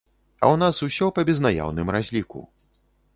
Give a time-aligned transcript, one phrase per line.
[0.43, 2.41] А ў нас усё па безнаяўным разліку.